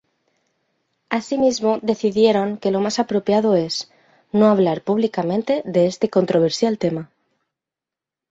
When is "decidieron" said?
1.83-2.57